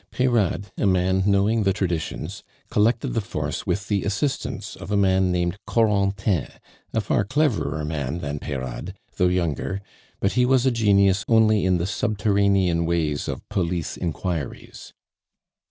Peyrade, 0.09 0.71
a 0.79 0.87
man 0.87 1.21
knowing 1.27 1.61
the 1.61 1.73
traditions, 1.73 2.43
collected 2.71 3.09
the 3.09 3.21
force 3.21 3.67
with 3.67 3.87
the 3.87 4.03
assistance 4.03 4.75
of 4.75 4.89
a 4.89 4.97
man 4.97 5.31
named 5.31 5.59
Corentin, 5.67 6.47
a 6.91 6.99
far 7.01 7.23
cleverer 7.23 7.85
man 7.85 8.17
than 8.17 8.39
Peyrade, 8.39 8.95
though 9.17 9.27
younger; 9.27 9.79
but 10.19 10.31
he 10.31 10.43
was 10.43 10.65
a 10.65 10.71
genius 10.71 11.23
only 11.27 11.65
in 11.65 11.77
the 11.77 11.85
subterranean 11.85 12.87
ways 12.87 13.27
of 13.27 13.47
police 13.47 13.95
inquiries. 13.95 14.91